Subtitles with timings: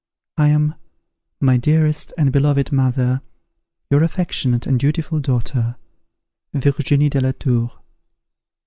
[0.35, 0.73] I am,
[1.39, 3.21] "My dearest and beloved mother,
[3.91, 5.75] "Your affectionate and dutiful daughter,
[6.55, 7.79] "VIRGINIE DE LA TOUR."